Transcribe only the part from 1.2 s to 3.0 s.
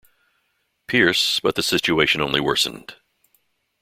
but the situation only worsened.